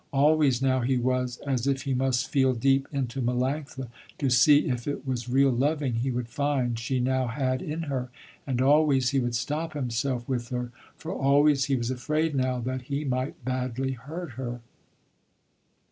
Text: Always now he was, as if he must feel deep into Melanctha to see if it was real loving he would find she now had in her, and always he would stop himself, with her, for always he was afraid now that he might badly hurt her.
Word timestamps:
Always 0.11 0.63
now 0.63 0.79
he 0.79 0.97
was, 0.97 1.37
as 1.45 1.67
if 1.67 1.83
he 1.83 1.93
must 1.93 2.27
feel 2.31 2.55
deep 2.55 2.87
into 2.91 3.21
Melanctha 3.21 3.87
to 4.17 4.31
see 4.31 4.67
if 4.67 4.87
it 4.87 5.05
was 5.05 5.29
real 5.29 5.51
loving 5.51 5.93
he 5.93 6.09
would 6.09 6.27
find 6.27 6.79
she 6.79 6.99
now 6.99 7.27
had 7.27 7.61
in 7.61 7.83
her, 7.83 8.09
and 8.47 8.63
always 8.63 9.11
he 9.11 9.19
would 9.19 9.35
stop 9.35 9.73
himself, 9.73 10.27
with 10.27 10.49
her, 10.49 10.71
for 10.97 11.13
always 11.13 11.65
he 11.65 11.75
was 11.75 11.91
afraid 11.91 12.33
now 12.33 12.57
that 12.61 12.81
he 12.89 13.05
might 13.05 13.45
badly 13.45 13.91
hurt 13.91 14.31
her. 14.31 14.61